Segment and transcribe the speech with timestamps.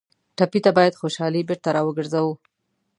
[0.37, 2.33] ټپي ته باید خوشالي بېرته راوګرځوو.